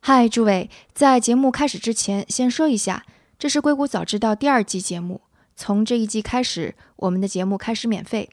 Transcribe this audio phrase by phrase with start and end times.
[0.00, 3.04] 嗨，诸位，在节目开始之前，先说一下，
[3.38, 5.20] 这是《硅谷早知道》第二季节目。
[5.54, 8.30] 从这一季开始，我们的节目开始免费，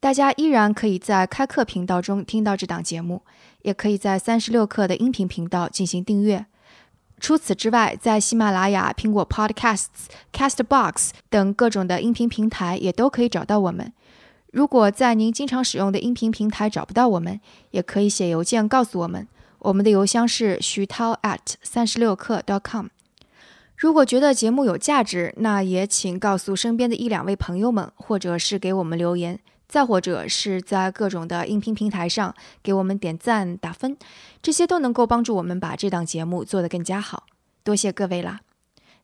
[0.00, 3.22] 大家依然可以在开课频道中听到这档节目，
[3.62, 6.46] 也可以在三十六课的音频频道进行订阅。
[7.20, 13.92] 除此之外，在喜马拉雅、苹果 Podcasts、Castbox 等各种的音频平台也都可以找到我们。
[14.52, 17.38] 如果在您经常使用的音频平台找不到我们，
[17.72, 19.28] 也可以写邮件告诉我们。
[19.68, 22.86] 我们的邮箱是徐涛 at 三十六课 dot com。
[23.76, 33.98] 如果觉得节目有价值，那也请告诉身边的一两位朋友们，或者是给我们留言，再或者是在各种的音频平台上给我们点赞打分，
[34.40, 37.26] 这些都能够帮助我们把这档节目做得更加好。
[37.62, 38.40] 多谢各位啦！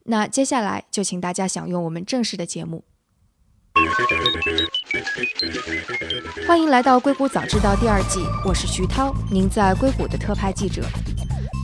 [0.04, 2.84] 那接下来就请大家享用我们正式的节目。
[6.46, 10.82] 欢迎来到《硅谷早知道》第二季，我是徐涛，您在硅谷的特派记者。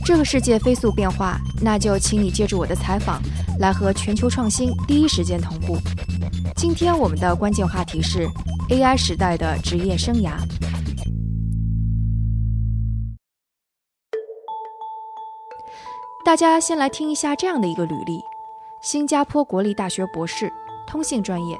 [0.05, 3.21] 这个世界飞速变化，那就请你借助我的采访，
[3.59, 5.77] 来和全球创新第一时间同步。
[6.57, 8.27] 今天我们的关键话题是
[8.69, 10.33] AI 时代的职业生涯。
[16.25, 18.19] 大家先来听一下这样的一个履历：
[18.81, 20.51] 新加坡国立大学博士，
[20.85, 21.57] 通信专业，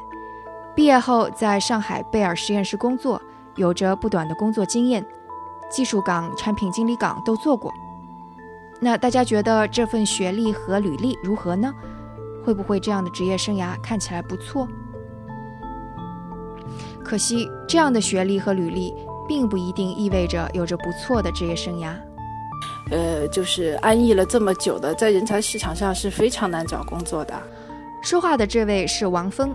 [0.76, 3.22] 毕业后在上海贝尔实验室工作，
[3.56, 5.06] 有着不短的工作经验，
[5.70, 7.74] 技术岗、产品经理岗都做过。
[8.80, 11.72] 那大家觉得这份学历和履历如何呢？
[12.44, 14.68] 会不会这样的职业生涯看起来不错？
[17.04, 18.96] 可惜，这样的学历和履历
[19.28, 21.94] 并不一定意味着有着不错的职业生涯。
[22.90, 27.40] 呃，就是安逸了这么久的，在人才市场上是非常难找工作的。
[28.02, 29.54] 说话的这位是王峰，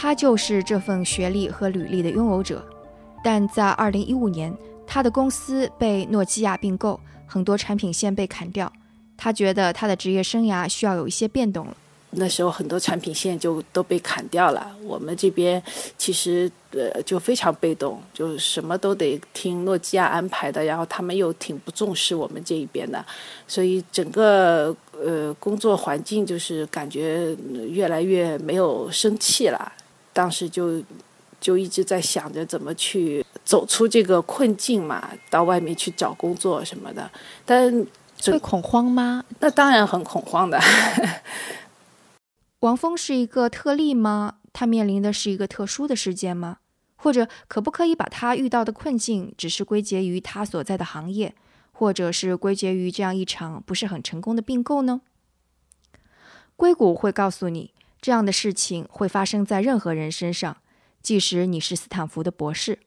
[0.00, 2.64] 他就是这份学历和履历的拥有者。
[3.24, 7.00] 但在2015年，他的公司被诺基亚并购。
[7.26, 8.72] 很多产品线被砍掉，
[9.16, 11.76] 他觉得他的职业生涯需要有一些变动了。
[12.12, 15.62] 那时候很多产品线就都被砍掉了，我们这边
[15.98, 23.04] 其实呃就非常被动，就什么都得听诺基亚安排的，然后他们又挺不重视我们这一边的，
[23.46, 27.36] 所以整个呃工作环境就是感觉
[27.68, 29.70] 越来越没有生气了。
[30.18, 30.82] 当时就
[31.40, 33.24] 就一直在想着怎么去。
[33.44, 37.10] 走出这个困境嘛，到外面去找工作什么的，
[37.46, 37.72] 但
[38.26, 39.24] 会恐慌吗？
[39.40, 40.60] 那当然很恐慌的。
[42.60, 44.34] 王峰是一个特例吗？
[44.52, 46.58] 他面临的是一个特殊的事件吗？
[46.96, 51.34] 或者可不可以把他遇到的困境只是归结于他所在的行业，
[51.72, 55.00] 或者是归结于这样一场不是很成功的并购呢？
[56.54, 60.56] 硅谷会告诉你，这样的事情会发生在任何人身上，
[61.02, 62.78] 即使你是斯坦福的博士。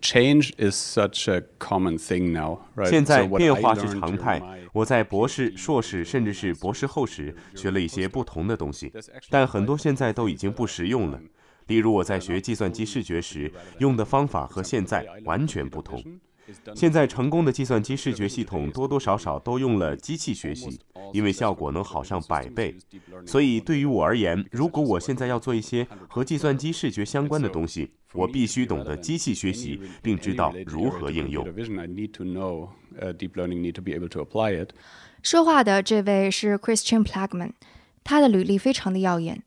[0.00, 2.90] Change is such a common thing now, right?
[2.90, 4.42] 现在变化是常态。
[4.72, 8.92] 我在博士、硕士，甚至是博士后时，学了一些不同的东西，
[9.30, 11.20] 但很多现在都已经不实用了。
[11.68, 16.02] 例如，我在学计算机视觉时，用的方法和现在完全不同。
[16.74, 20.80] 现在成功的计算机视觉系统多多少少都用了机器学习，
[21.12, 22.76] 因为效果能好上百倍。
[23.24, 31.46] 所以对于我而言，如果我现在要做一些和计算机视觉相关的东西，我必须懂得机器学习，并知道如何应用。
[35.22, 37.52] 说话的这位是 Christian Plagman，
[38.02, 39.42] 他的履历非常的耀眼。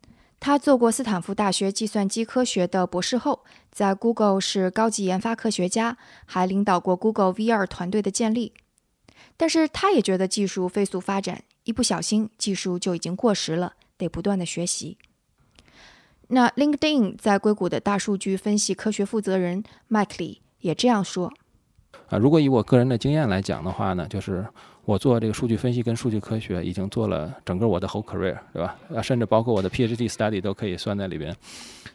[0.45, 5.97] 他做过斯坦福大学计算机科学的博士后，在 Google 是高级研发科学家，
[6.28, 8.53] 还领导过 Google VR 团队的建立。
[9.38, 15.00] 但是他也觉得技术飞速发展，一不小心技术就已经过时了，得不断的学习。
[16.28, 21.33] 那 LinkedIn 在硅谷的大数据分析科学负责人 Mike Lee 也这样说。
[22.09, 24.45] 啊，如果以我个人的经验来讲的话呢，就是
[24.85, 28.78] 我做这个数据分析跟数据科学已经做了整个我的 whole career，对吧？
[28.96, 31.35] 啊，甚至包括我的 PhD study 都可以算在里边。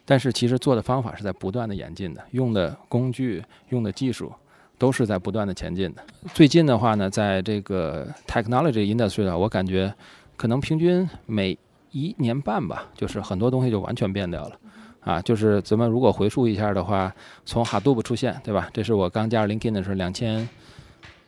[0.03, 4.31] 但是其实做的方法是在不断的演进的，用的工具、用的技术
[4.77, 6.03] 都是在不断的前进的。
[6.33, 9.93] 最近的话呢，在这个 technology industry 啊，我感觉
[10.35, 11.57] 可能平均每
[11.91, 14.57] 一年半吧，就是很多东西就完全变掉了。
[14.99, 17.11] 啊，就是咱们如果回溯一下的话，
[17.45, 18.69] 从 Hadoop 出现，对吧？
[18.73, 20.47] 这是我刚加入 LinkedIn 的时候，两千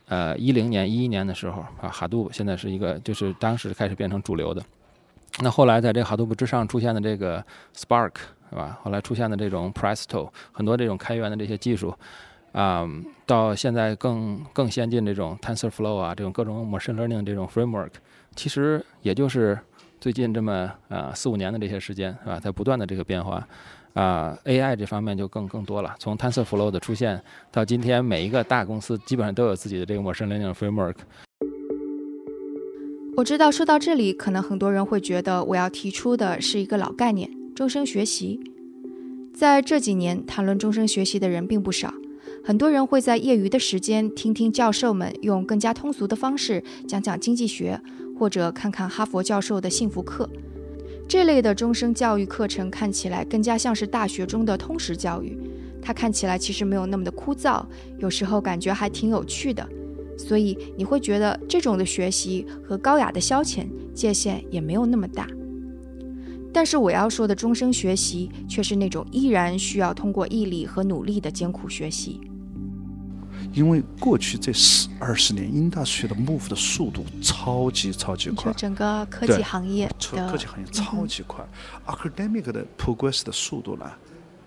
[0.06, 4.62] 呃一零年、一一年的时候啊，Hadoop 现在是一个，就是当时开始变成主流的。
[5.40, 8.14] 那后来在这个 Hadoop 之上出现的这个 Spark，
[8.50, 8.78] 是吧？
[8.82, 11.94] 后来出现的这种 Presto，很多这种开源的这些技术
[12.52, 12.88] 啊，
[13.26, 17.90] 到现在更更先进这种 TensorFlow 啊，这种各种 Machine Learning 这种 Framework，
[18.34, 19.58] 其实也就是。
[20.00, 23.42] 最近这么啊四五年的这些时间是吧，在不断的这个变化，
[23.94, 25.94] 啊 AI 这方面就更更多了。
[25.98, 27.20] 从 TensorFlow 的出现
[27.50, 30.96] 到今天，每一个大公司基本上都有自己的这个 machine learning framework。
[33.16, 38.40] 我知道说到这里，可能很多人会觉得我要提出的是一个老概念——终身学习。
[39.32, 41.94] 在这几年，谈论终身学习的人并不少，
[42.44, 47.80] 很多人会在业余的时间听听教授们用更加通俗的方式讲讲经济学，
[48.18, 50.28] 或者看看哈佛教授的幸福课。
[51.06, 55.38] 这类的终身教育课程看起来更加像是大学中的通识教育，
[55.80, 57.64] 它看起来其实没有那么的枯燥，
[57.98, 59.66] 有时候感觉还挺有趣的。
[60.16, 65.28] 所以你会觉得这种的学习和高雅的消遣界限也没有那么大。
[66.52, 72.20] 但是我要说的终身学习却是那种依然需要通过毅力和努力的艰苦学习。
[73.54, 81.46] 因为过去这十二十年，industry 的 move 的速度超级超级快，整个科技行业的科技行业超级快
[81.86, 83.90] ，academic 的 progress 的速度呢？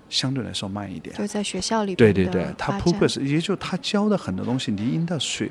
[0.10, 5.50] 相对来说慢一点，就在学校里对对对，他 progress，也就他教的很多东西离 industry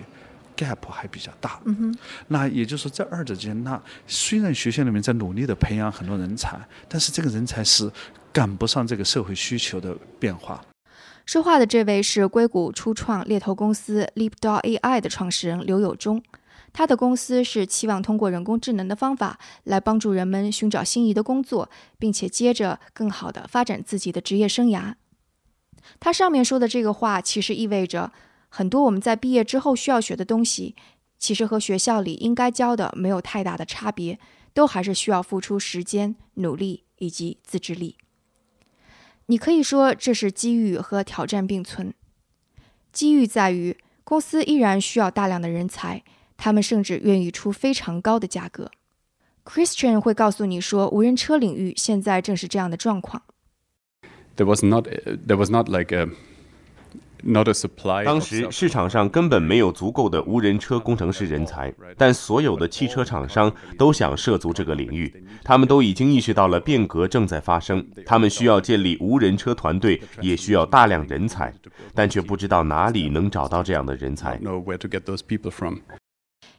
[0.56, 1.61] gap 还比较大。
[1.67, 1.99] 嗯哼，
[2.29, 6.58] 那也就是说，在二者之间，那虽然学校里面在努力的培养很多人才，
[6.88, 7.91] 但是这个人才是
[8.32, 10.62] 赶不上这个社会需求的变化。
[11.26, 16.23] 说话的这位是硅谷初创猎头公司 Leapdog AI 的创始人刘友忠。
[16.73, 21.69] 他的公司是期望通过人工智能的方法来帮助人们寻找心仪的工作，
[21.99, 24.94] 并且接着更好的发展自己的职业生涯。
[25.99, 28.12] 他上面说的这个话，其实意味着
[28.49, 30.76] 很多我们在毕业之后需要学的东西，
[31.19, 34.20] 其实和学校里应该教的没有太大的差别，
[34.55, 37.96] 都还是需要付出时间、努力以及自制力。
[39.26, 41.93] 你可以说这是机遇和挑战并存。
[42.93, 46.02] 机遇在于公司依然需要大量的人才。
[46.38, 48.70] 他们甚至愿意出非常高的价格。
[49.43, 53.23] Christian 会告诉你说，无人车领域现在正是这样的状况。
[54.37, 56.11] There was not, there was not like a.
[58.05, 65.25] 当时市场上根本没有足够的无人车工程师人才，但所有的汽车厂商都想涉足这个领域。
[65.43, 71.53] 他们都已经意识到了变革正在发生，他们需要建立无人车团队，也需要大量人才，
[71.95, 74.39] 但却不知道哪里能找到这样的人才。
[74.39, 75.79] Know where to get those people from.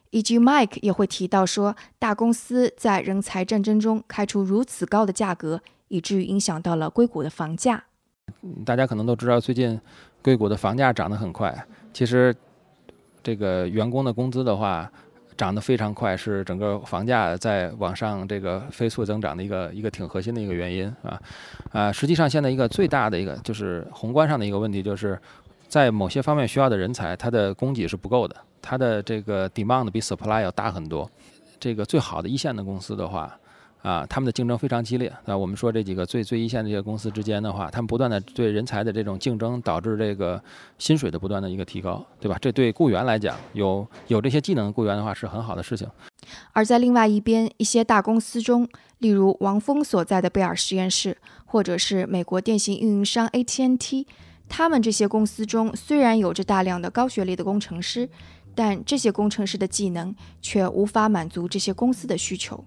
[0.09, 7.83] 以及 Mike 也会提到说，大公司在人才战争中开出如此高的价格，以至于影响到了硅谷的房价。
[8.65, 9.79] 大家可能都知道，最近
[10.21, 11.55] 硅谷的房价涨得很快。
[11.93, 12.35] 其实，
[13.23, 14.89] 这个员工的工资的话，
[15.35, 21.21] 涨得非常快，是整个房价在往上这个飞速增长的一个一个挺核心的一个原因啊
[21.71, 21.91] 啊！
[21.91, 25.19] 实际上，现在一个最大的一个就是宏观上的一个问题，就是
[25.67, 28.35] 在某些方面需要的人才，它的供给是不够的。
[28.61, 31.09] 它的这个 demand 比 supply 要大很多。
[31.59, 33.35] 这个最好的一线的公司的话，
[33.81, 35.11] 啊，他们的竞争非常激烈。
[35.25, 40.41] 啊，我们说这几个最最一线的这些公司之间的话，他们不断的对人才的这种竞争，导致这个
[40.77, 42.37] 薪水的不断的一个提高，对吧？
[42.41, 45.87] 这对雇员来讲，有有这些技能雇员的话是很好的事情。
[46.53, 48.67] 而在另外一边，一些大公司中，
[48.99, 54.07] 例如王峰所在的贝尔实验室，或者是美国电信运营商 AT&T，
[54.49, 58.09] 他们这些公司中虽然有着大量的高学历的工程师。
[58.59, 62.65] 但这些工程师的技能却无法满足这些公司的需求。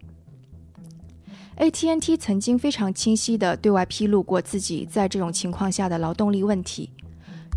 [1.60, 6.88] AT&T 曾经非常清晰地对外披露过自己在这种情况下的劳动力问题。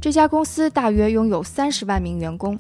[0.02, 2.60] 这家公司大约拥有三十万名员工。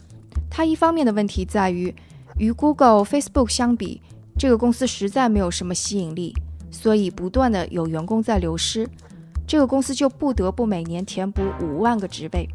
[0.49, 1.93] 它一方面的问题在于，
[2.37, 4.01] 与 Google、Facebook 相比，
[4.39, 6.33] 这个公司实在没有什么吸引力，
[6.71, 8.87] 所以不断的有员工在流失。
[9.45, 12.47] 这个公司就不得不每年填补五万个职位，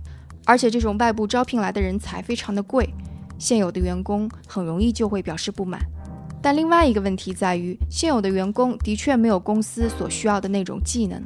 [0.47, 2.89] 而且这种外部招聘来的人才非常的贵。
[3.39, 5.79] 现有的员工很容易就会表示不满，
[6.41, 11.23] 但另外一个问题在于，现有的员工的确没有公司所需要的那种技能。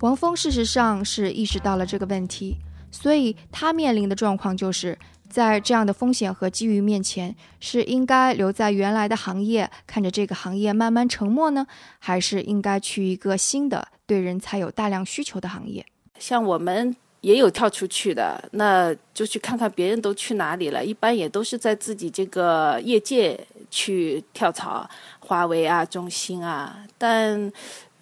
[0.00, 2.56] 王峰事实上是意识到了这个问题，
[2.90, 4.96] 所以他面临的状况就是
[5.28, 11.66] 在这样的风险和机遇面前，是应该留在原来的行业，看着这个行业慢慢沉没呢，
[11.98, 15.84] 还是应该去一个新的对人才有大量需求的行业？
[16.18, 16.94] 像我们。
[17.20, 20.84] 也有跳出去的，那就去看看别人都去哪里了。
[20.84, 23.38] 一般也都是在自己这个业界
[23.70, 26.78] 去跳槽，华为啊、中兴啊。
[26.96, 27.52] 但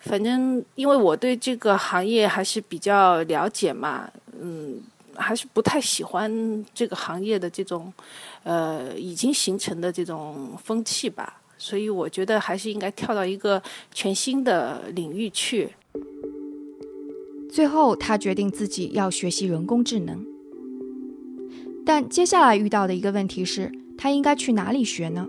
[0.01, 4.07] 反正因为我对这个行业还是比较了解嘛，
[4.39, 4.81] 嗯，
[5.17, 7.93] 还是不太喜欢这个行业的这种
[8.43, 11.41] 呃已经形成的这种风气吧。
[11.59, 15.73] 所以我觉得还是应该跳到一个全新的领域去。
[17.49, 20.25] 最后，他决定自己要学习人工智能。
[21.85, 25.27] 但接下来遇到的一个问题是，他应该去哪里学呢？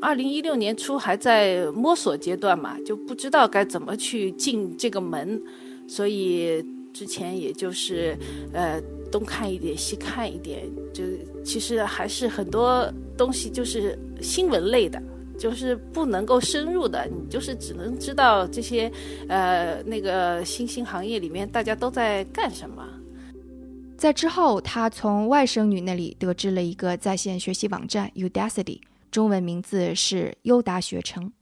[0.00, 5.40] 二零一六年初还在摸索阶段嘛，就不知道该怎么去进这个门，
[5.86, 8.14] 所以之前也就是
[8.52, 8.78] 呃
[9.10, 11.04] 东看一点西看一点，就
[11.42, 15.02] 其实还是很多东西就是新闻类的，
[15.38, 18.90] 就是不能够深入的，你就是只能知道这些，
[19.28, 22.86] 呃，那个新兴行业里面大家都在干什么。
[23.96, 31.32] 在之后，他从外甥女那里得知了一个在线学习网站 Udacity，中文名字是优达学城。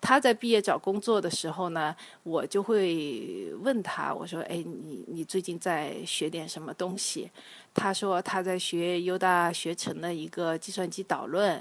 [0.00, 7.30] 他在毕业找工作的时候呢，我就会问他，我说：“哎，你你最近在学点什么东西？”
[7.74, 11.60] 他说他在学优大学城的一个计算机导论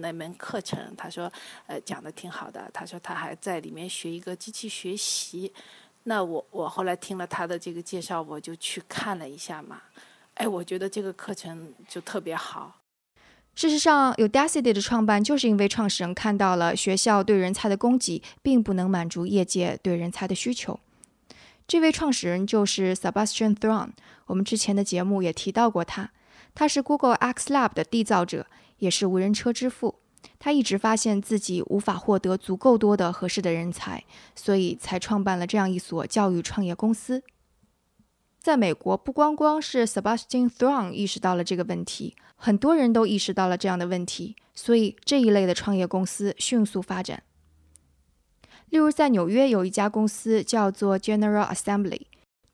[0.00, 1.32] 那门课程，他说
[1.66, 2.70] 呃讲的挺好的。
[2.72, 5.52] 他说他还在里面学一个机器学习。
[6.04, 9.82] 那我我后来听了他的这个介绍，我就去看了一下嘛。
[10.34, 12.80] 哎，我觉得这个课程就特别好。
[13.54, 20.78] 事实上，Udacity 的创办就是因为创始人看到了学校对人才的供给并不能满足业界对人才的需求。
[21.66, 23.92] 这位创始人就是 Sebastian Thrun，
[24.26, 26.10] 我们之前的节目也提到过他。
[26.54, 28.46] 他是 Google X Lab 的缔造者，
[28.78, 29.96] 也是无人车之父。
[30.38, 34.04] 他一直发现自己无法获得足够多的合适的人才，
[34.34, 37.22] 所以才创办了这样一所教育创业公司。
[38.38, 47.22] 在美国，不光光是 Sebastian Thrun 意识到了这个问题，很多人都意识到了这样的问题，所以这一类的创业公司迅速发展。
[48.70, 52.02] 例如，在纽约有一家公司叫做 General Assembly，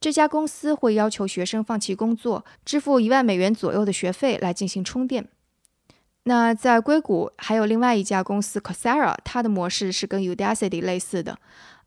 [0.00, 5.28] 这家公司会要求学生放弃工作，支付一万美元左右的学费来进行充电。
[6.24, 11.38] 那在硅谷还有另外一家公司 Cosera，它的模式是跟 Udacity 类似的。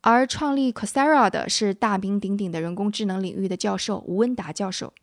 [0.02, 4.94] 而创立 Cosera 的是大名鼎鼎的人工智能领域的教授吴文达教授。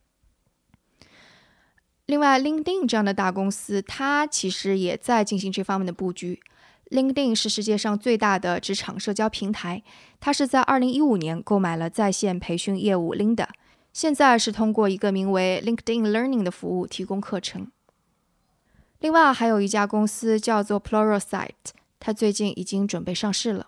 [2.07, 6.41] 另外，LinkedIn 这样的大公司，它其实也在进行这方面的布局。
[6.91, 9.83] LinkedIn 是世界上最大的职场社交平台，
[10.21, 13.49] 它是在2015年购买了在线培训业务 Linda，
[13.93, 17.69] 现在是通过一个名为 LinkedIn Learning 的服务提供课程。
[19.03, 21.49] 另外，还有一家公司叫做 Pluralsight，
[21.99, 23.67] 它最近已经准备上市了。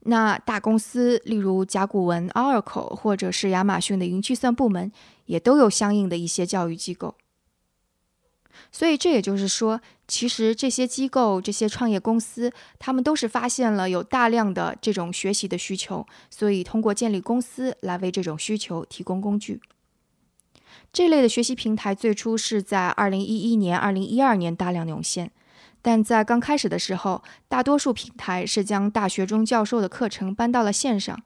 [0.00, 4.92] 那大公司，例如甲骨文、Oracle，或者是亚马逊的云计算部门，
[5.24, 7.14] 也都有相应的一些教育机构。
[8.70, 19.62] 所以这也就是说，其实这些机构、这些创业公司，他们都是发现了有大量的这种学习的需求，所以通过建立公司来为这种需求提供工具。
[20.92, 25.30] 这类的学习平台最初是在2011年、2012年大量涌现。
[25.82, 31.18] 但在刚开始的时候，大多数平台是将大学中教授的课程搬到了线上，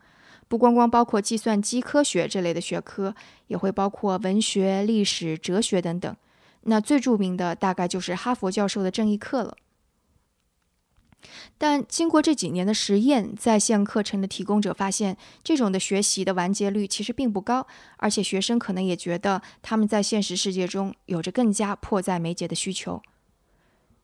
[0.47, 3.15] 不光光包括计算机科学这类的学科，
[3.49, 6.15] 也会包括文学、历史、哲学等等。
[6.67, 9.57] 那最著名的大概就是哈佛教授的正义课了。
[11.59, 17.67] 但经过这几年的实验，在线课程的提供者发现，这种的学习的完结率其实并不高，
[17.97, 23.03] 而且学生可能也觉得他们在现实世界中有着更加迫在眉睫的需求。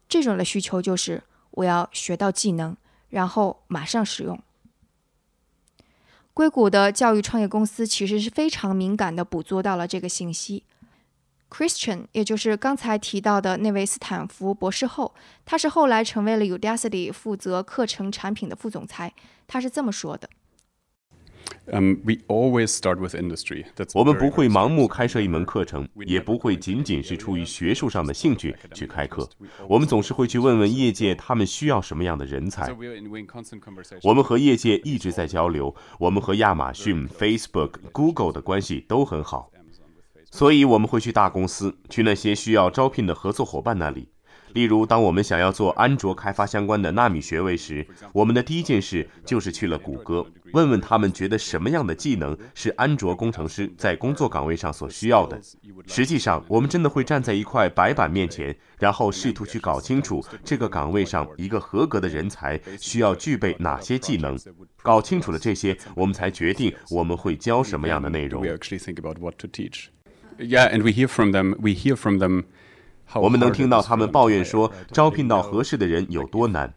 [0.09, 1.23] 这种的需求就是
[1.53, 2.77] 我要学到技能，
[3.09, 4.41] 然后马上使用。
[6.33, 10.65] 硅谷的教育创业公司其实是非常敏感的捕捉到了这个信息。
[11.51, 15.15] Christian，也就是刚才提到的那位斯坦福博士后，
[15.45, 19.13] 他是后来成为了 Udacity 负责课程产品的副总裁。
[19.47, 20.31] 他是这么说的。
[23.95, 29.29] 我们不会盲目开设一门课程，也不会仅仅是出于学术上的兴趣去开课。
[29.69, 32.73] 我们总是会去问问业界他们需要什么样的人才。
[34.03, 39.51] 我们和业界一直在交流，我们和亚马逊、Facebook、Google 的关系都很好，
[40.31, 44.09] 所以我们会去大公司，去那些需要招聘的合作伙伴那里。
[44.53, 55.41] 例如，当我们想要做安卓开发相关的纳米学位时，我们的第一件事就是去了谷歌，问问他们觉得什么样的技能是安卓工程师在工作岗位上所需要的。
[55.87, 64.37] 实际上，我们真的会站在一块白板面前，然后试图去搞清楚这个岗位上一个合格的人才需要具备哪些技能。
[64.83, 68.45] 搞清楚了这些，我们才决定我们会教什么样的内容。
[70.41, 71.55] Yeah, and we hear from them.
[71.61, 72.45] We hear from them.
[73.15, 76.73] 我们能听到他们抱怨说，招聘到合适的人有多难。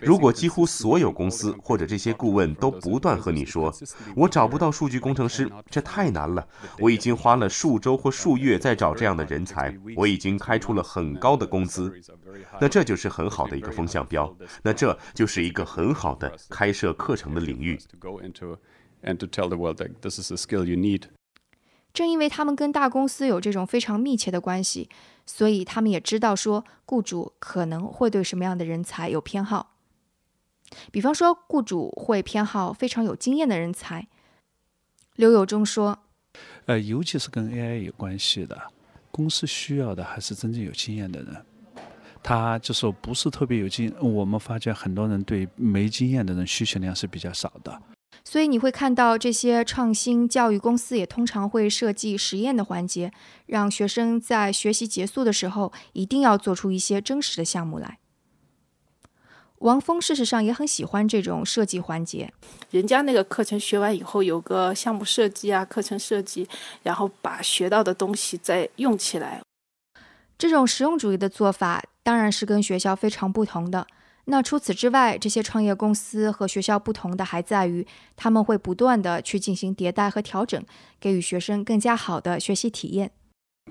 [0.00, 3.72] 如果几乎所有公司或者这些顾问都不断和你说，
[4.16, 6.46] 我找不到数据工程师，这太难了。
[6.78, 11.92] 我已经花了数周或数月在找这样的人才，我已经开出了很高的工资。
[12.58, 14.34] 那这就是很好的一个风向标。
[14.62, 17.78] 那这就是一个很好的开设课程的领域。
[21.96, 24.90] 正因为他们跟大公司有这种非常密切的关系。
[25.28, 29.74] 所以他们也知道说，雇主可能会对什么样的人才有偏好。
[30.92, 34.06] 比方说，雇主会偏好非常有经验的人才。
[35.16, 35.98] 刘友忠说
[36.66, 38.56] ：“呃，尤其是跟 AI 有关系的，
[39.10, 41.44] 公司需要的还是真正有经验的人。
[42.22, 47.82] 他就说不是特别有经，我们发觉很多人对没经验的人需求量是比较少的。
[48.24, 53.12] 所以你会看到这些创新教育公司也通常会设计实验的环节，
[53.46, 57.98] 让学生在学习结束的时候一定要做出一些真实的项目来。
[59.60, 62.30] 王峰事实上也很喜欢这种设计环节，
[62.70, 66.46] 人家那个课程学完以后有个项目设计啊，课程设计，
[66.82, 69.40] 然后把学到的东西再用起来。
[70.36, 73.86] 这种实用主义的做法当然是跟学校非常不同的。
[74.28, 80.60] 那除此之外，这些创业公司和学校不同的还在于，他们会不断的去进行迭代和调整，
[81.00, 83.12] 给予学生更加好的学习体验。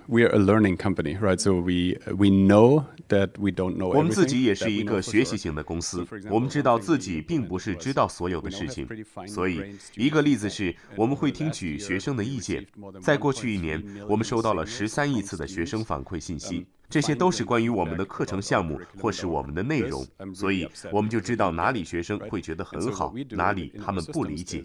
[0.07, 1.39] We are a learning company, right?
[1.39, 3.87] So we we know that we don't know.
[3.87, 8.87] 我们自己也是一个学习型的公司，我们知道自己并不是知道所有的事情。
[9.27, 9.63] 所以，
[9.95, 12.63] 一个例子是，我们会听取学生的意见。
[13.01, 20.05] 在过去一年，我们收到了十三亿次的学生反馈信息，这些都是关于我们的课程项目或是我们的内容。
[20.35, 24.63] 所以，我们就知道哪里学生会觉得很好，哪里他们不理解。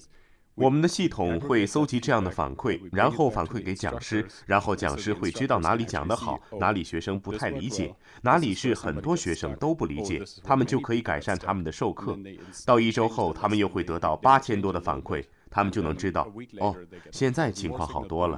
[0.55, 12.19] 我们的系统会搜集这样的反馈，然后反馈给讲师，然后讲师会知道哪里讲得好，哪里学生不太理解，哪里是很多学生都不理解，他们就可以改善他们的授课。
[12.67, 16.77] 到一周后，他们又会得到八千多的反馈，他们就能知道，哦，
[17.11, 18.37] 现在情况好多了。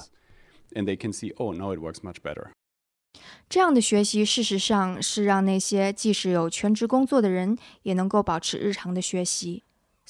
[3.49, 9.65] 这样的学习，事实上是让那些即使有全职工作的人，也能够保持日常的学习。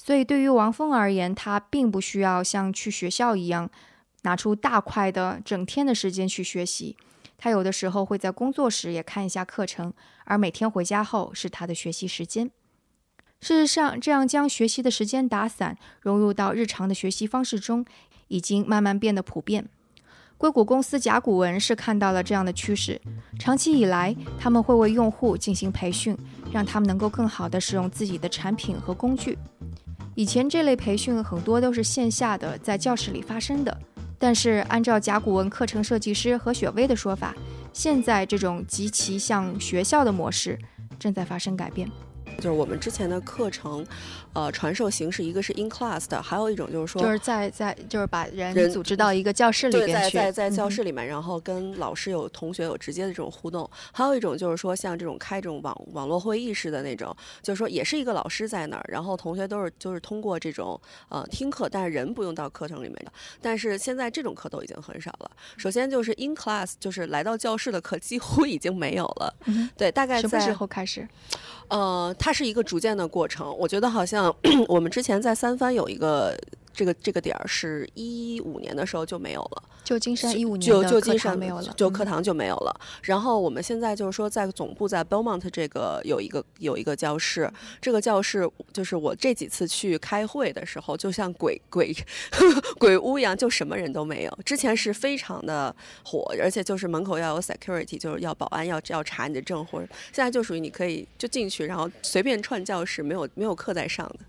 [0.05, 3.69] 所以，对于王峰而言，他并不需要像去学校一样
[4.23, 6.97] 拿出大块的整天的时间去学习。
[7.37, 9.93] 他有的时候会在工作时也看一下课程，
[10.25, 12.51] 而每天回家后是他的学习时间。
[13.39, 17.85] 事实上，这样将学习的时间打散，融入到日常的学习方式中，
[18.27, 19.69] 已经慢慢变得普遍。
[20.37, 22.99] 硅谷公司甲骨文是看到了这样的趋势，
[23.39, 26.17] 长期以来，他们会为用户进行培训，
[26.51, 29.37] 让他们能够更好地使用自己的产品和工具。
[30.15, 33.75] 以前这类培训很多都是线下的，在教室里发生的。
[34.19, 37.35] 但是按照甲骨文课程设计师何雪薇的说法，
[37.73, 40.57] 现在这种极其像学校的模式
[40.97, 41.89] 正在发生改变。
[42.37, 43.85] 就是我们之前的课程，
[44.33, 53.69] 呃，传授形式一个是 in class 的，还有一种就是说，就是在在就是把人组织到一个教室里边去，在在在教室里面，然后跟老师有同学有直接的这种互动。
[53.91, 63.11] 还有一种就是说，像这种开这种网网络会议式的那种，就是说也是一个老师在那儿，然后同学都是就是通过这种呃听课，但是人不用到课程里面的。
[63.41, 65.31] 但是现在这种课都已经很少了。
[65.57, 69.33] 首先就是 in class，就是来到教室的课几乎已经没有了。
[69.77, 71.07] 对，大概在什么时候开始？
[71.69, 73.53] 呃，它是一个逐渐的过程。
[73.57, 74.33] 我觉得好像
[74.69, 76.33] 我们之前在三番有一个
[76.73, 79.63] 这个这个点儿，是一五年的时候就没有了。
[79.83, 82.79] 旧金山一五年就旧金山没有了，就课堂就没有了。
[83.01, 91.93] 然后我们现在就是说，在总部在 Belmont 这个有一个有一个教室，这个教室就是我这几次去开会的时候，就像鬼鬼
[92.79, 94.39] 鬼屋一样，就什么人都没有。
[94.45, 104.19] 之前是非常的火，而且就是门口要有 security，就是要保安要要查你的证，或者现在就属于你可以就进去，然后随便串教室，没有没有课在上的。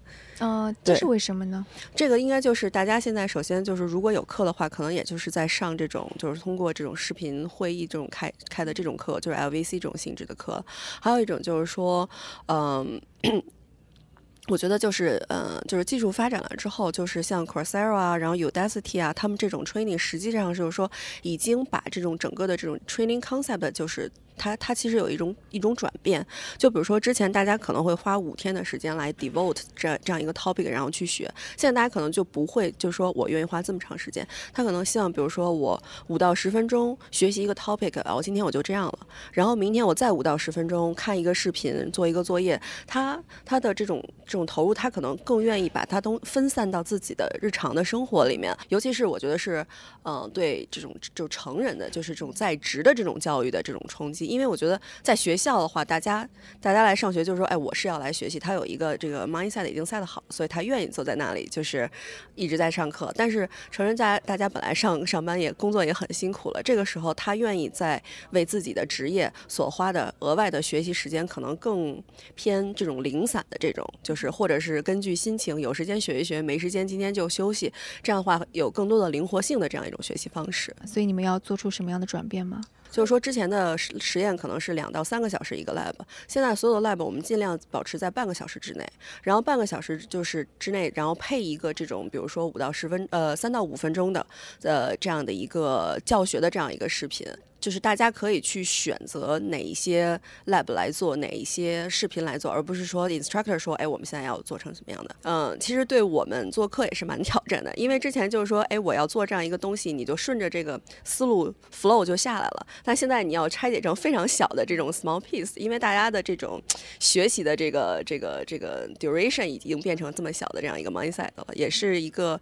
[0.41, 1.65] 嗯，这是为什么呢？
[1.95, 10.65] 这个应该就是大家现在首先就是如果有课的话，可能也就是在上这种就是通过这种视频会议这种开开的这种课，就是 LVC 这种性质的课。
[11.01, 12.09] 还有一种就是说，
[12.47, 13.01] 嗯，
[14.49, 20.91] 我觉得就是嗯，就是技术发展了之后，就是像 Coursera 啊，然后 Udacity 啊，他们这种 training 实际上就是说
[21.23, 24.11] 已经把这种整个的这种 training concept 就是。
[24.37, 26.27] 它它其实有一种一种转变，
[26.59, 31.25] 就比如说之前大家可能会花五天的时间来 devote 这这样一个 topic，然后去学。
[31.57, 34.27] 现在大家可能就不会，就是说我愿意花这么长时间。
[34.53, 38.99] 他可能希望，比如说我五到十分钟学习一个 topic，啊，我今天我就这样了。
[39.33, 42.61] 然后明天我再五到十分钟看一个视频，做一个作业。
[42.87, 48.57] 他他的这种这种投入，他可能更愿意把它都分散到自己的日常的生活里面。
[48.69, 49.65] 尤其是我觉得是，
[50.05, 54.24] 嗯，对这种就成人的，就是这种在职的这种教育的这种冲击。
[54.25, 56.29] 因为我觉得在学校的话，大家
[56.61, 58.39] 大家来上学就是说，哎，我是要来学习。
[58.39, 61.91] 他有一个这个 mindset 已经 set 好，所以他愿意坐在那里，就是
[62.35, 63.13] 一直在上课。
[63.17, 72.03] 但是成人在大家本来上上班也工作也很辛苦了，这个时候他愿意在为自己的职业所花的额外的学习时间，可能更
[72.35, 77.73] 偏这种零散的这种，就是或者是根据心情，有时间学一学，没时间今天就休息。
[78.03, 80.75] 这样的话有更多的灵活性的这样一种学习方式。
[80.87, 82.61] 所以你们要做出什么样的转变吗？
[82.95, 85.93] 就是说，之前的实实验可能是两到三个小时一个 lab，
[86.29, 88.89] 现在所有的 lab 我们尽量保持在半个小时之内，
[89.25, 94.25] 然后半个小时就是之内，然后配一个这种，比如说五到十分，呃，三到五分钟的，
[94.63, 97.27] 呃，这样的一个教学的这样一个视频。
[97.65, 105.17] 就是大家可以去选择哪一些 lab 来做，哪一些视频来做，而不是说 instructor 说，哎，我们现在要做成什么样的？
[105.23, 112.67] 嗯，其实对我们做课也是蛮 挑战的，因为之前就是说，哎，我要做这样一个东西，你就顺着这个思路 flow 就下来了。
[112.85, 116.63] 但现在你要拆解成非常小的这种 small piece，因为大家的这种
[117.01, 122.39] 学习的这个这个这个 duration 已经变成这么小的这样一个 mindset 了，也是一个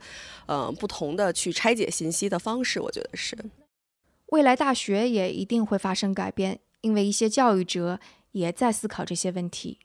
[0.47, 3.39] 呃不同的去拆解信息的方式，我觉得是。
[4.33, 9.79] 未来大学也一定会发生改变，因为一些教育者也在思考这些问题。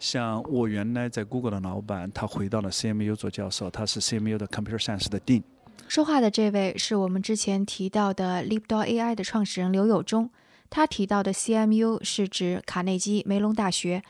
[0.00, 5.42] 像我原来在 Google 的老板，他回到了 CMU 做教授，他是 CMU 的 Computer Science 的 Dean。
[5.88, 10.30] 说话的这位是我们之前提到的 Leapdog AI 的创始人刘友忠，
[10.70, 14.02] 他提到的 CMU 是指卡内基梅隆大学。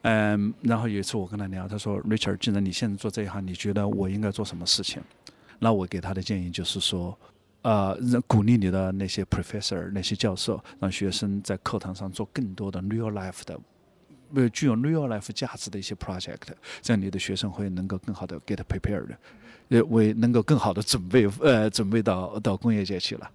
[0.00, 5.02] 嗯，然后有一次我跟他聊，他说：“Richard，既然你现在做这一行，你觉得我应该做什么事情？”
[5.60, 7.14] 那我给他的建议就是说。
[7.64, 13.58] 呃，鼓励你的那些 professor 那些教授，让学生在课堂上做更多的 real life 的，
[14.34, 16.40] 呃，具有 real life 价值的一些 project，
[16.82, 19.16] 这样你的学生会能够更好的 get prepared，
[19.70, 23.30] 呃，为能够更好的准备，呃，准备到到工业界去了。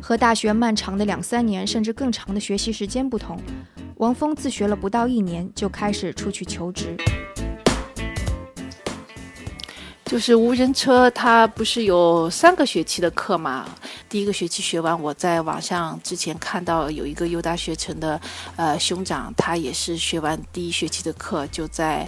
[0.00, 3.40] 和大学漫长的两三年甚至更长的学习时间不同，
[3.96, 6.96] 王峰自学了不到一年就开始出去求职。
[10.04, 13.66] 就是无人车，它不是有三个学期的课嘛？
[14.08, 18.20] 第一个学期学完，我在网上之前看到有一个优大学城的
[18.56, 22.06] 呃兄长，他也是学完第一学期的课，就在，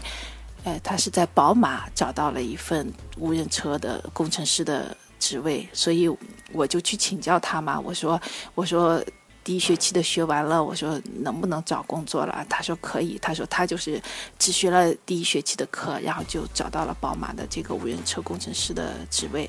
[0.65, 6.09] 呃，他是在宝马找到了一份无人车的工程师的职位，所以
[6.53, 8.21] 我就去请教他嘛，我说，
[8.55, 9.03] 我说。
[9.47, 12.45] 第一学期的学完了，我说能不能找工作了？
[12.49, 13.17] 他说可以。
[13.23, 14.03] 他说他就是
[14.41, 19.49] 只学了第一学期的课，然后就找到了宝马的这个无人车工程师的职位。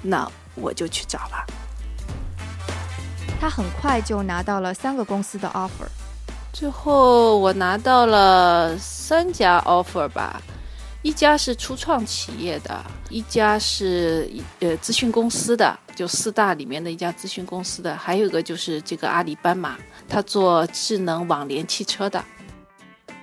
[0.00, 1.44] 那我就去找了。
[3.38, 5.86] 他很快就拿到了三个公司的 offer，
[6.50, 10.40] 最后我拿到了三家 offer 吧。
[11.02, 22.22] 一家是初创企业的，一家是呃咨询公司的，就四大里面的一家咨询公司的，还有一个就是这个阿里斑马，他做智能网联汽车的。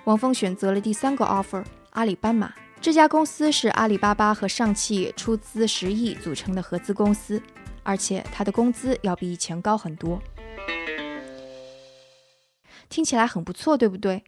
[0.06, 7.42] 王峰选择了第三个 offer，阿里斑马这家公司是阿里巴巴和上汽出资十亿组成的合资公司，
[7.84, 10.20] 而且他的工资要比以前高很多。
[12.90, 14.24] 听起来很不错，对不对？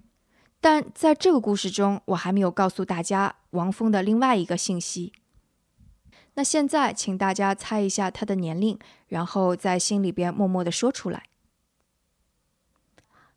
[0.61, 5.11] 但在这个故事中，我还没有告诉大家王峰的另外一个信息。
[6.35, 11.23] 那现在，请大家猜一下他的年龄，然后在心里边默默的说出来。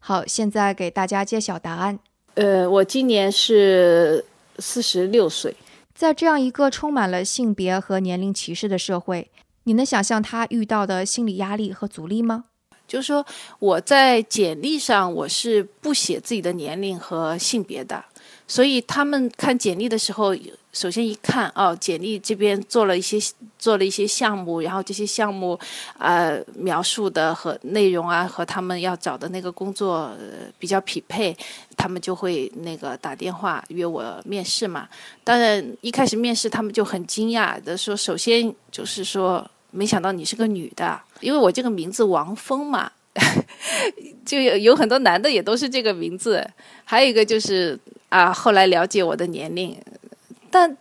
[0.01, 1.99] 好，现在给大家揭晓答案。
[2.35, 4.25] 呃，我今年是
[4.59, 5.57] 四十六岁。
[5.95, 9.31] 在这样一个充满了性别和年龄歧视的社会，
[9.65, 12.45] 你能想象他遇到的心理压力和阻力吗？
[12.87, 13.27] 就是说，
[13.59, 18.05] 我在简历上我是不写自己的年龄和性别的，
[18.49, 20.35] 所以他们看简历的时候，
[20.73, 23.19] 首先一看哦，简历这边做了一些
[23.59, 25.57] 做了一些项目，然后这些项目
[25.99, 30.11] 呃描述的和内容啊和他们要找的那个工作
[30.59, 31.37] 比较匹配，
[31.77, 34.89] 他们就会那个打电话约我面试嘛。
[35.23, 39.49] 当然一开始面试他们就很惊讶的说，首先就是说。
[39.71, 42.91] 没想到你是个女的，因为我这个名字王峰嘛，
[44.25, 46.43] 就有有很多男的也都是这个名字。
[46.85, 49.77] 还有一个就是啊，后来了解我的年龄，
[50.51, 50.77] 但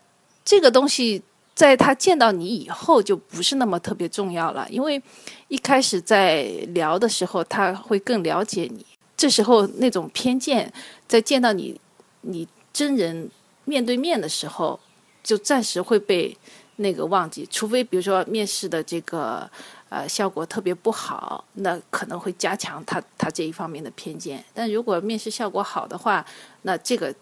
[0.45, 1.21] 这个东西
[1.53, 5.01] 在他见到你以后就不是那么特别重要了，因为
[5.47, 8.85] 一开始在聊的时候他会更了解你，
[9.15, 10.71] 这时候那种偏见
[11.07, 11.79] 在见到你
[12.21, 13.29] 你真人
[13.65, 14.79] 面对面的时候
[15.23, 16.37] 就暂时会被。
[16.79, 19.49] 那个忘记，除非比如说面试的这个
[19.89, 24.43] 呃效果特别不好，那可能会加强他他这一方面的偏见。
[24.53, 26.25] 但如果面试效果好的话，
[26.63, 27.13] 那这个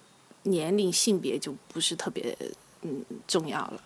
[0.44, 2.38] 年龄性别就不是特别
[2.82, 3.82] 嗯重要了。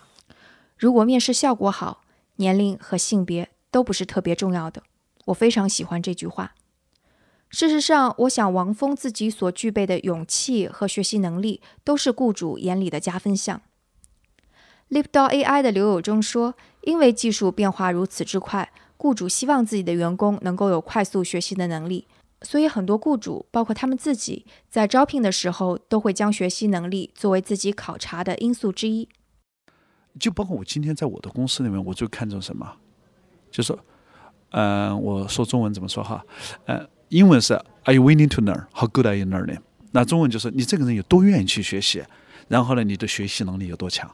[0.77, 2.03] 如果面试效果好，
[2.37, 4.83] 年龄和性别都不是特别重要的。
[5.25, 6.55] 我非常喜欢这句话。
[7.49, 13.61] 事实上，我想王峰自己所具备的勇气和学习能力，都是雇主眼里的加分项。
[14.89, 22.07] Leapdog AI 的刘友忠说：“因为技术变化如此之快，雇主希望自己的员工能够有快速学习的能力，
[22.41, 29.07] 所以很多雇主，包括他们自己，在招聘的时候都会将学习能力作为自己考察的因素之一。
[30.19, 32.75] 就包括我今天在我的公司里面，我最看重什么？
[33.51, 33.77] 就说，
[34.51, 36.25] 嗯，我说中文怎么说哈？
[36.65, 38.65] 呃，英文是 Are you willing to learn?
[38.73, 39.59] How good are you learning?
[39.91, 42.03] 那中文就是你这个人有多愿意去学习，
[42.47, 44.09] 然后呢，你的学习能力有多强。”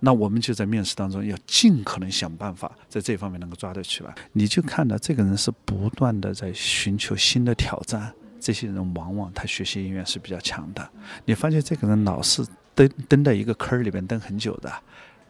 [0.00, 4.14] 那我们就在面试当中要尽可能想办法在这方面能够抓得起来。
[4.32, 10.88] 你就看到这个人是不断的在寻求新的挑战，这些人往往他学习意愿是比较强的。
[11.24, 14.72] 你发现这个人老是蹲蹲在一个坑儿里边蹲很久的，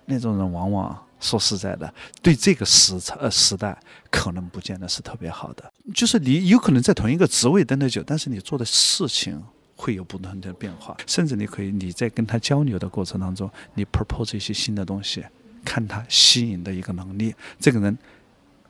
[0.05, 3.77] 那种人往往说实在的，对这个时呃时代
[4.11, 5.73] 可能不见得是特别好的。
[5.95, 9.43] 就是你有可能在同一个职位蹲得久，但是你做的事情。
[9.81, 15.25] 会有不同的变化，甚至你可以你在跟他交流的过程当中，你 propose 一些新的东西，
[15.65, 17.97] 看他吸引的一个能力，这个人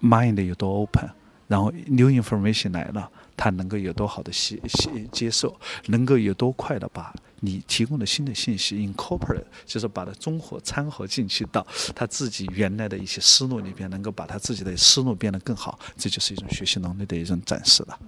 [0.03, 1.09] mind 有多 open，
[1.47, 11.67] 然后 new information 来了，他能够有多好的吸吸接受，能够有多快的把你提供的新的信息 incorporate，就是把它综合掺合进去到
[11.97, 17.99] 他自己原来的一些思路里边，能够把他自己的思路变得更好，这就是一种学习能力的一种展示了。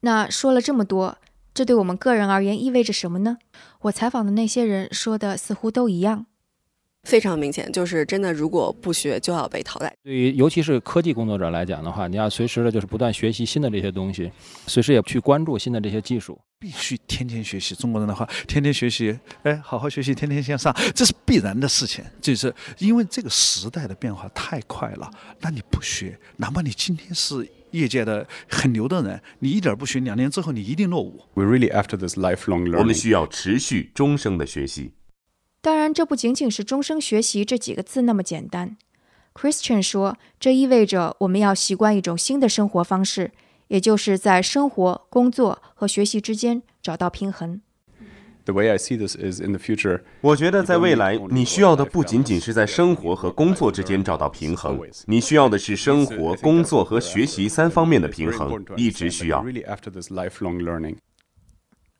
[0.00, 1.18] 那说了这么多。
[1.58, 3.36] 这对我们个人而言意味着什么呢？
[3.80, 6.26] 我采访的那些人说的似乎都一样，
[7.02, 9.92] 非常明显，就是真的，如果不学就要被淘汰。
[10.04, 14.30] 对于尤其是科技工作者来讲的话，你要随时的就是不断学习新的这些东西，
[14.68, 17.74] 随时也去关注新的这些技术，必须天天学习。
[17.74, 22.04] 中国人的话，天天学习，哎，好好学习，天天向上，这是必然的事情。
[22.20, 27.50] 就是因为这个时代的变化太快了，那你不学，哪怕你今天是。
[27.72, 31.24] 业界的很牛的人，你一点不学，两年之后你一定落伍。
[31.34, 32.78] We really after this lifelong learning。
[32.78, 34.92] 我们需要持续终生的学习。
[35.60, 38.76] 当然，这不仅仅是终生学习这几个字那么简单。
[39.34, 43.32] Christian 说，这意味着我们要习惯一种新的生活方式，
[43.68, 47.60] 也就是在生活、工作和学习之间找到平衡。
[48.48, 50.00] The way I see this is in the future。
[50.22, 59.44] 我觉得在未来，你需要的不仅仅是在生活和工作之间找到平衡，你需要的是生活、工作和学习三方面的平衡，一直需要。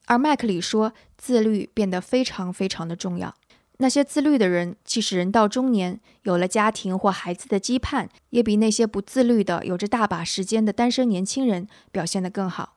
[0.06, 3.34] 而麦克里说，自律变得非常非常的重要。
[3.76, 12.76] 那些自律的人，即使人到中年，有了家庭或孩子的羁绊，也比那些不自律的、有着大把时间的单身年轻人表现得更好。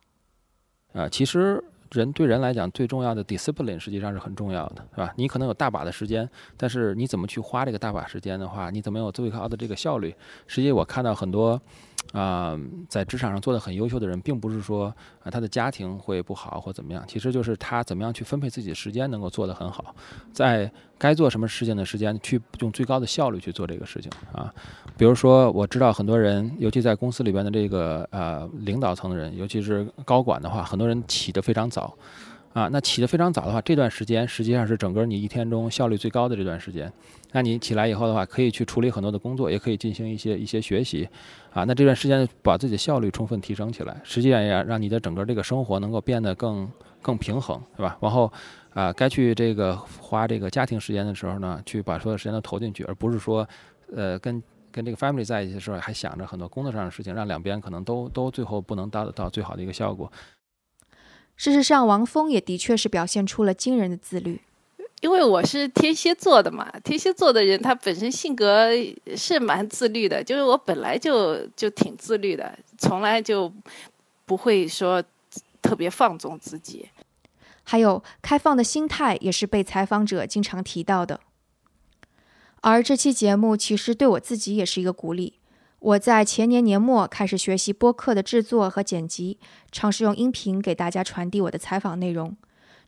[0.91, 1.63] 啊，其实。
[1.91, 5.13] 人对人来讲，最重要的 discipline 实际上是很重要的，是吧？
[5.17, 10.15] 你可能有大把的时间，但是你怎么去花这个大把时间的话，你怎么有最高的这个效率？
[10.47, 11.61] 实际我看到很多。
[12.13, 12.59] 啊，
[12.89, 19.95] 在职场上做的很优秀的人，并不是说啊他的家庭会不好或怎么样，其实就是他怎么样去分配自己的时间，能够做得很好，
[20.33, 24.53] 在该做什么事情的时间，去用最高的效率去做这个事情啊。
[24.97, 31.93] 比如说，我知道很多人，尤其在公司里边的这个呃领导层的人，尤其是高管的话，很多人起得非常早。
[32.53, 36.91] 啊，那起得非常早的话，这段时间实际上是整个你一天中效率最高的这段时间。
[37.31, 41.07] 那你起来以后的话，可以去处理很多的工作，也可以进行一些一些学习。
[41.53, 46.69] 啊，那这段时间把自己的效率充分提升起来，实际上也让你的整个这个生活能够变得更
[47.01, 47.97] 更平衡，是吧？
[48.01, 48.31] 然后
[48.73, 53.47] 啊，该去这个花这个家庭时间的时候呢，去把所有时间都投进去，而不是说，
[53.95, 60.11] 呃，跟跟这个 family 在一起的时候还想着很多工作上的事情，让两边可能都都最后不能达到最好的一个效果。
[61.35, 64.41] 事实上，王峰也的确是表现出了惊人的自律。
[65.01, 68.69] 因为我是天蝎座的嘛，天蝎座的人他本身性格
[69.17, 73.51] 是蛮自律的，就是我本来就就挺自律的，从来就
[74.27, 75.03] 不会说
[75.59, 76.87] 特别放纵自己。
[77.63, 81.19] 还有开放的心态也是被采访者经常提到的。
[82.61, 85.33] 而这期节目其实对我自己也是一个鼓励。
[85.81, 89.39] 我在前年年末开始学习播客的制作和剪辑，
[89.71, 92.37] 尝试用音频给大家传递我的采访内容。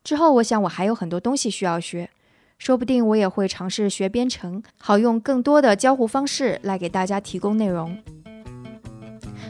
[0.03, 2.11] 之后，我想我还有很多东西需要学，
[2.59, 7.97] 说不定我也会尝试学编程，好用更多的交互方式来给大家提供内容。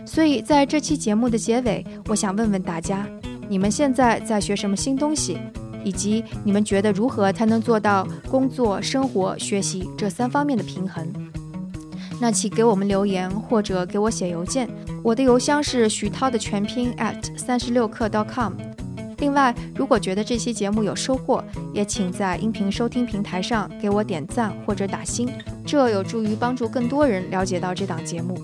[0.06, 3.06] 所以，在这期节目的结尾，我想问问大家：
[3.50, 5.38] 你们现在在学什么新东西？
[5.84, 11.12] 以及你们觉得如何才能做到工作、生活、学习这三方面的平衡？
[12.24, 14.66] 那请给我们留言或者给我写邮件，
[15.04, 18.54] 我的邮箱是徐涛的全拼 at 三十六课 .com。
[19.18, 25.30] 另外，如果觉得这期节目有收获，也请在音频收听平台上给我点赞或者打星，
[25.66, 28.42] 这有助于帮助更多人了解到这档节目。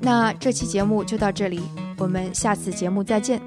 [0.00, 1.62] 那这期节目就到这里，
[1.98, 3.42] 我们下次节目再见。